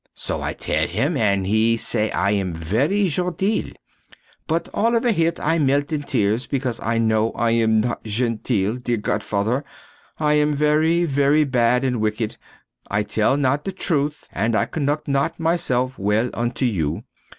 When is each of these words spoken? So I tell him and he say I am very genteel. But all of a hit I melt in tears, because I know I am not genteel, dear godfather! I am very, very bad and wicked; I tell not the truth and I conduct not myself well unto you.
So 0.15 0.41
I 0.41 0.53
tell 0.53 0.87
him 0.87 1.15
and 1.15 1.45
he 1.45 1.77
say 1.77 2.09
I 2.09 2.31
am 2.31 2.55
very 2.55 3.07
genteel. 3.07 3.71
But 4.47 4.67
all 4.73 4.95
of 4.95 5.05
a 5.05 5.11
hit 5.11 5.39
I 5.39 5.59
melt 5.59 5.91
in 5.91 6.01
tears, 6.01 6.47
because 6.47 6.79
I 6.81 6.97
know 6.97 7.31
I 7.33 7.51
am 7.51 7.81
not 7.81 8.03
genteel, 8.03 8.77
dear 8.77 8.97
godfather! 8.97 9.63
I 10.19 10.33
am 10.33 10.55
very, 10.55 11.05
very 11.05 11.43
bad 11.43 11.85
and 11.85 12.01
wicked; 12.01 12.37
I 12.89 13.03
tell 13.03 13.37
not 13.37 13.63
the 13.63 13.71
truth 13.71 14.27
and 14.33 14.55
I 14.55 14.65
conduct 14.65 15.07
not 15.07 15.39
myself 15.39 15.99
well 15.99 16.31
unto 16.33 16.65
you. 16.65 17.03